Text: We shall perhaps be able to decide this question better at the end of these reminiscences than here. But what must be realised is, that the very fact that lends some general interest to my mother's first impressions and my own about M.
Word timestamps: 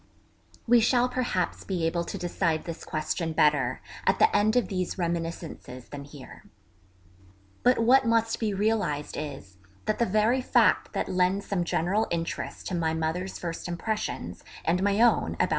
We 0.67 0.79
shall 0.79 1.07
perhaps 1.09 1.63
be 1.63 1.85
able 1.85 2.03
to 2.05 2.17
decide 2.17 2.63
this 2.63 2.83
question 2.85 3.33
better 3.33 3.81
at 4.07 4.17
the 4.17 4.35
end 4.35 4.55
of 4.55 4.67
these 4.67 4.97
reminiscences 4.97 5.89
than 5.89 6.05
here. 6.05 6.43
But 7.61 7.77
what 7.77 8.07
must 8.07 8.39
be 8.39 8.51
realised 8.51 9.15
is, 9.15 9.57
that 9.85 9.99
the 9.99 10.05
very 10.07 10.41
fact 10.41 10.93
that 10.93 11.07
lends 11.07 11.45
some 11.45 11.63
general 11.63 12.07
interest 12.09 12.65
to 12.67 12.75
my 12.75 12.95
mother's 12.95 13.37
first 13.37 13.67
impressions 13.67 14.43
and 14.65 14.81
my 14.81 14.99
own 14.99 15.33
about 15.35 15.41
M. 15.43 15.49